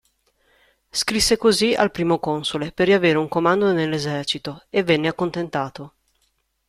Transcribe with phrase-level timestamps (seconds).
[0.89, 5.93] Scrisse così al Primo Console per riavere un comando nell'esercito e venne accontentato.